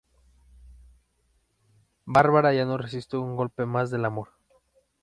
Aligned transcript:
Bárbara 2.07 2.51
ya 2.55 2.65
no 2.65 2.79
resiste 2.79 3.17
un 3.17 3.35
golpe 3.35 3.67
más 3.67 3.91
del 3.91 4.03
amor. 4.05 4.29